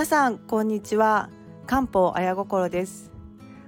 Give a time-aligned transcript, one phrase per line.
[0.00, 1.28] 皆さんこんにちは。
[1.66, 3.10] 漢方綾心です。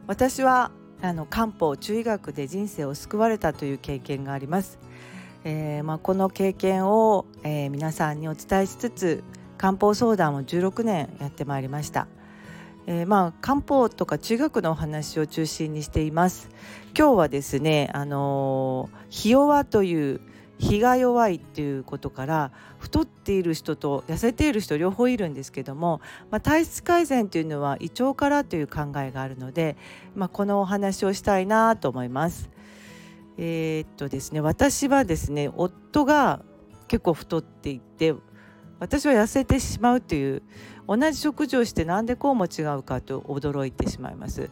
[0.06, 0.70] 私は
[1.02, 4.78] あの漢方中医学で人生を救われたという経験があります、
[5.44, 9.24] えー、まあ、この経験を、えー、皆さんにお伝えしつつ
[9.58, 12.08] 漢方相談を16年やってまいりました、
[12.86, 16.48] えー、まあ漢方とか中学のお話を中心にしています。
[16.96, 20.22] 今日はですねあのひ弱という
[20.58, 29.76] 日が弱いっていうことから太っている人と痩せている人両方いるんですけども、まあ、体質改善というのは胃腸からという考えがあるので、
[30.14, 32.50] まあ、このお話をしたいなと思います。
[33.38, 36.42] えー、っとですね私はですね夫が
[36.86, 38.14] 結構太っていて
[38.78, 40.42] 私は痩せてしまうという
[40.86, 44.50] 同じ食事をしてなんでこうも違うかと驚いてしまいます。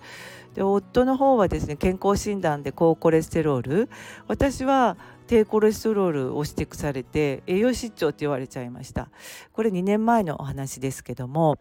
[0.55, 3.91] で夫の方はですね健康診断で高コレステロール
[4.27, 4.97] 私は
[5.30, 9.11] 低コレステロールを指摘されて栄養失調って言われちゃいました
[9.52, 11.60] これ2年前のお話ですけども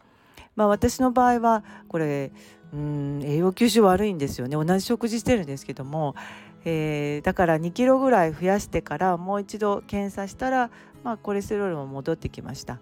[0.55, 2.31] まあ私の場合はこれ
[2.73, 6.15] うん栄養吸収悪いんですよね同じ食事してるんですけども、
[6.65, 10.71] えー、だから2キロぐらい増やしてからもう一度検査したら、
[11.03, 12.79] まあ、コレステロールも戻ってきました。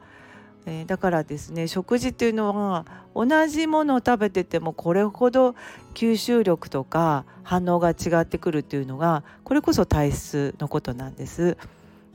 [0.69, 5.55] えー、だからですね食事っていうのは同じものを食べててもこれほど
[5.93, 11.57] 吸収力とか反応が違ってくるっていうのがこれこそ体質のことなんです。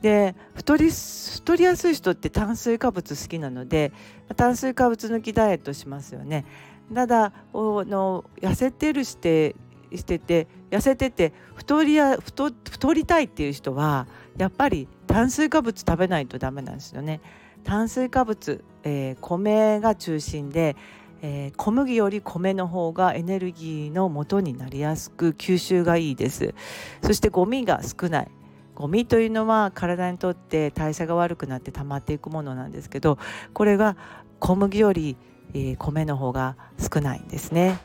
[0.01, 3.91] で太り太りやすい人って炭水化物好きなので
[4.35, 6.45] 炭水化物抜きダイエットしますよね。
[6.93, 9.55] ただの痩せてるして
[9.95, 14.05] してて痩せてて太りや太太りたいっていう人は
[14.37, 17.19] やっぱり炭水化物食べないとダメなんですよね。
[17.63, 20.75] 炭水化物、えー、米が中心で、
[21.21, 26.53] えー、小麦より米の方がエネルギーの元になりやすく吸収がいいです。
[27.01, 28.31] そしてゴミが少ない。
[28.75, 33.19] ゴミというのは体にとって代謝が悪くなって溜まっていくものなんですけど
[33.53, 33.95] これが
[34.39, 35.15] 小麦より、
[35.53, 37.79] えー、米の方が少ないんですね。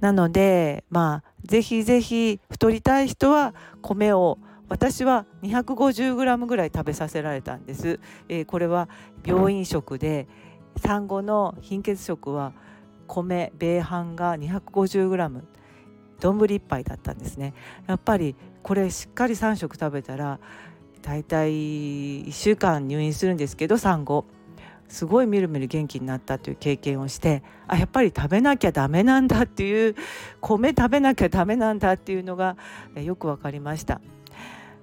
[0.00, 4.38] なのでまあぜひぜひ太りたい人は米を
[4.70, 8.88] 私は 250g ぐらい食べさせられたんです、えー、これは
[9.24, 10.28] 病院食で
[10.76, 12.52] 産後の貧血食は
[13.08, 15.42] 米米飯が 250g
[16.20, 17.54] 丼1杯だったんですね。
[17.86, 20.38] やっぱりこれしっかり3食食べたら
[21.02, 21.50] だいたい
[22.26, 24.26] 1週間入院するんですけど産後。
[24.88, 29.94] すごいみるみる元気になったという経験をしてあやっぱり食べなきゃダメなんだっていう
[30.40, 32.56] 米食べなきゃダメなんだっていうのが
[32.96, 34.00] よく分かりました。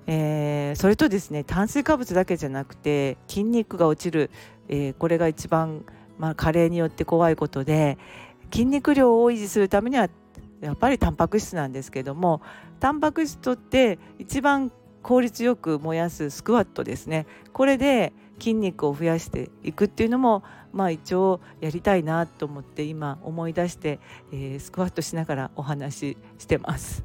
[0.07, 4.31] えー、それとですね炭水化物だけじゃなくて筋肉が落ちる、
[4.69, 5.83] えー、これが一番、
[6.17, 7.97] まあ、加齢によって怖いことで
[8.51, 10.09] 筋肉量を維持するためには
[10.61, 12.41] やっぱりタンパク質なんですけども
[12.79, 14.71] タンパク質とって一番
[15.03, 23.99] 効率よく燃やすスクワットですねこれで筋肉を増やしていくっていうのもまあ一応やりたいなと思って今思い出して、
[24.31, 27.03] えー、スクワットしながらお話ししてます。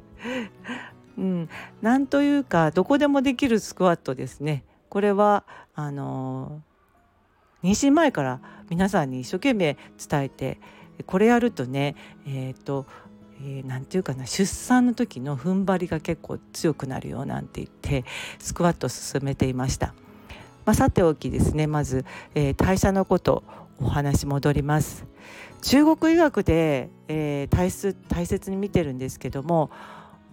[1.17, 1.49] うん、
[1.81, 4.63] なんというかどこでもできるスクワットですね。
[4.89, 5.43] これは
[5.75, 6.61] あの
[7.63, 9.77] 妊娠前から皆さんに一生懸命
[10.09, 10.59] 伝えて
[11.05, 12.85] これやるとねえっ、ー、と
[13.45, 18.05] えー、て言うかな出産の時の踏ん張りが結構強くなるよなんて言って
[18.39, 19.93] スクワットを進めていました。
[20.65, 23.43] まあ、さておきですねまず、えー、代謝のこと
[23.79, 25.05] お話戻ります。
[25.61, 29.71] 中国医学で、えー、大切大切に見てるんですけども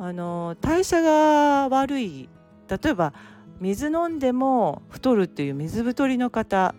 [0.02, 2.30] あの代謝が悪い
[2.68, 3.12] 例えば
[3.60, 6.74] 水飲んでも太るっていう水太りの方、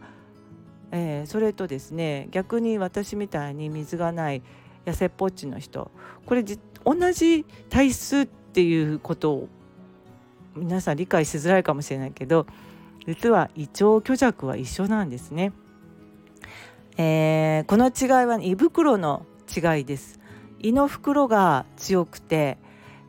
[0.92, 4.42] えー、それとですね逆に私みたいに水がない
[4.86, 5.92] 痩せっぽっちの人
[6.26, 6.44] これ
[6.84, 9.50] 同じ体質っていうことを
[10.56, 12.48] 皆さん理解しづらいかもしれないけど
[13.06, 15.54] 実は胃腸虚弱は一緒なんですね。
[16.98, 20.20] えー、この違いは胃袋の違いです。
[20.60, 22.58] 胃の袋が強くて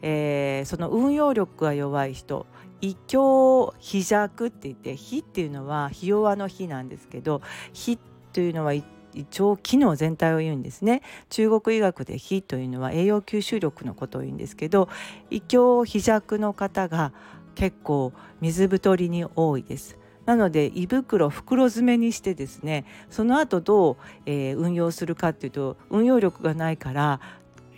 [0.03, 2.47] えー、その運用力が弱い人
[2.81, 7.41] 胃強脾弱って言って脾っていうのはひ弱の脾なんですけど
[7.73, 7.99] 脾
[8.33, 8.85] というのは胃
[9.15, 11.03] 腸機能全体を言うんですね。
[11.29, 14.89] 中国医学で脾というのは栄養吸収力のことを言うんですけど
[15.31, 17.13] 胃強脾弱の方が
[17.55, 19.99] 結構水太りに多いです。
[20.25, 27.21] なので胃袋袋詰めにしてですねその後どう、えー、運用するかっていうと運用力がないから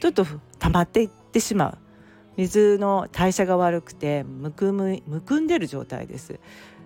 [0.01, 0.27] ちょっと
[0.59, 1.84] 溜まっていってしまう。
[2.37, 6.41] 水の代謝が悪くてむくむむくんでる状態です、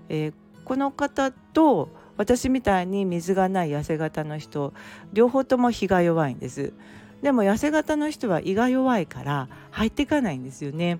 [0.08, 0.32] えー、
[0.64, 4.74] この方と私みたいに水がない痩せ型の人
[5.12, 6.72] 両方とも胃が弱いんです。
[7.22, 10.98] でも痩せ型の人は胃が弱いから入っていかないんですよね。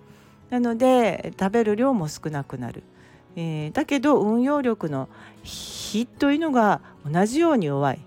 [0.50, 2.82] なので食べる量も少なくなる、
[3.36, 5.08] えー、だけど運用力の
[5.42, 7.98] 脾というのが同じように弱い。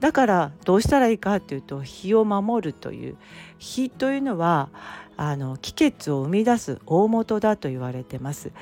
[0.00, 3.16] だからどうしたらいいかっていうと火を守るという。
[3.58, 4.68] 火というのは
[5.18, 8.52] あの気血を生み出す大元だと言われてます。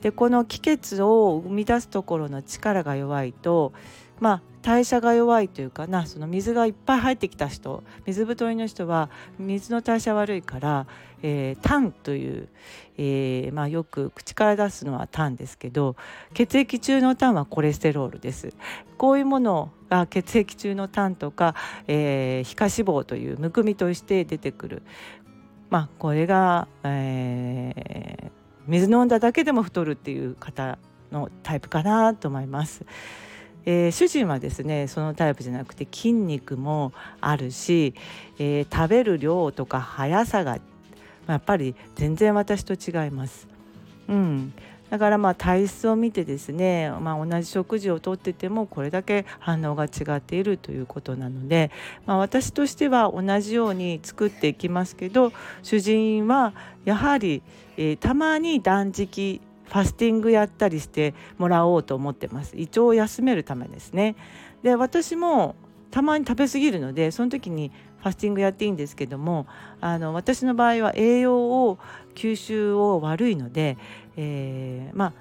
[0.00, 3.72] でこの気血を生み出すところの力が弱いと
[4.20, 10.86] まあ代謝が弱いというかなその水がいっぱい入ってきた人水太りの人は水の代謝悪いから、
[11.22, 12.48] えー、炭という、
[12.96, 15.96] えー、まあ、よく口から出すのは炭ですけど
[16.32, 18.54] 血液中の炭はコレステロールです。
[18.96, 21.54] こういうものが血液中の炭とか、
[21.88, 24.82] えー、皮下脂肪というむくみとして出てくる。
[25.74, 28.30] まあ、これが、え
[28.68, 30.78] 水飲んだだけでも太るっていう方
[31.10, 32.86] のタイプかなと思います。
[33.66, 37.94] えー、主人はですねそのタイプじゃなくて筋肉もあるし、
[38.38, 40.58] えー、食べる量とか速さが
[41.26, 43.48] やっぱり全然私と違います。
[44.06, 44.52] うん、
[44.94, 51.72] だからまあ体質を見てですね、まあ、同じ食事をとっててもこれだけ反応が違っているということなので、
[52.06, 55.32] まあ、私としては同じように作っていきますけど
[55.64, 56.54] 主人は
[56.84, 57.42] やはり、
[57.76, 62.56] えー、たまに断食ファスティングやったりしてもらおうと思ってます。
[62.56, 64.14] 胃腸を休めるためですね。
[64.62, 65.56] で私も
[65.90, 69.46] たまに食べ過ぎるのでその時にファスティングやっていいんですけども
[69.80, 71.78] あの私の場合は栄養を
[72.14, 73.76] 吸収を悪いので、
[74.16, 75.12] えー、まあ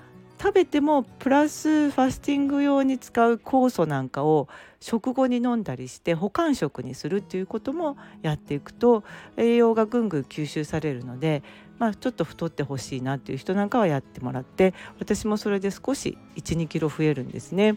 [0.42, 4.50] 食べてもプラスファスティング用に使う酵素なんかを
[4.82, 9.06] 食後に飲んだりして保管食にするっていうこともやっていくと
[9.38, 11.44] 栄養がぐんぐん吸収されるので
[11.80, 17.76] まあ、ちょっと太ってほしいなっていう人なんかはやってもらって私もそれで少し1 2キロ増えるんですね。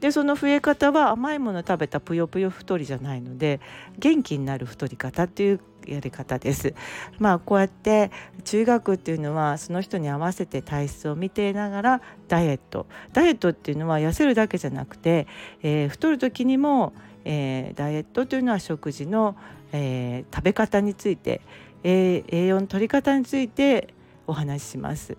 [0.00, 3.60] でその増え方は甘いもの食べたぷよぷよ太りじゃないので
[3.98, 6.74] 元気になる太り方っていうやり方です。
[7.18, 8.10] まあこうやって
[8.44, 15.26] 中学っていうのはその人に合わせて体質を見ていながらダイエットダイエットっていうのは痩せるだけじゃなくて、
[15.62, 16.92] えー、太る時にも、
[17.24, 19.36] えー、ダイエットというのは食事の、
[19.72, 21.40] えー、食べ方について
[21.84, 23.94] え、栄養の取り方について
[24.26, 25.16] お話しします。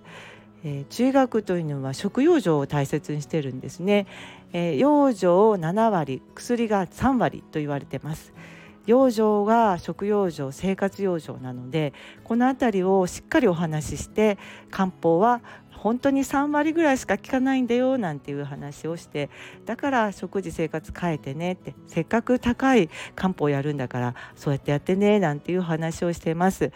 [0.64, 4.08] え、中学というのは食養生を大切にしてるんですね、
[4.54, 8.32] え、養生7割薬が3割と言われてます
[8.86, 11.94] 養生が食養生生活養生なので
[12.24, 14.38] この辺りをしっかりお話しして
[14.70, 15.42] 漢方は
[15.84, 19.30] 本当に3割ぐらいしか効かないんだよなんていう話をして
[19.66, 26.72] だから食事生活変えてねってせっかく高い漢方やるんだからそうやってやってねなんていう話をしています。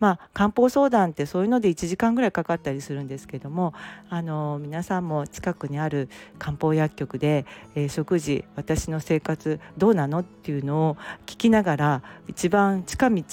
[0.00, 3.74] まあ、漢方相談ってそういうので1時間ぐらいかかったりするんですけども
[4.08, 6.08] あの皆さんも近くにある
[6.38, 10.96] 漢方薬局で、えー、食事私の生活どうなのっていうのを
[11.26, 13.24] 聞きながら一番近道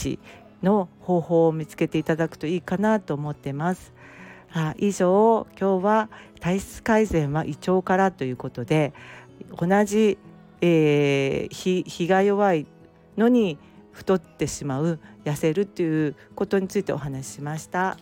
[0.64, 3.94] の方法を見つけていただくといいかなと思ってます。
[4.52, 6.10] あ以上今日は
[6.40, 8.94] 体質改善は胃腸からということで
[9.58, 10.18] 同じ、
[10.62, 12.66] えー、日が弱い
[13.18, 13.58] のに
[13.96, 17.98] 太ってしまう痩せるっていうことについてお話ししました、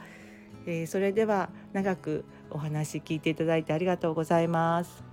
[0.66, 5.13] えー、それでは長くお話聞いていただいてありがとうございます。